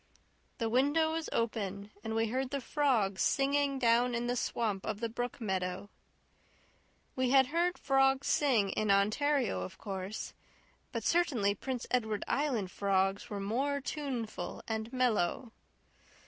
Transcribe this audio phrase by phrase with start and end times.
[0.57, 4.99] The window was open and we heard the frogs singing down in the swamp of
[4.99, 5.91] the brook meadow.
[7.15, 10.33] We had heard frogs sing in Ontario, of course;
[10.91, 15.51] but certainly Prince Edward Island frogs were more tuneful and mellow.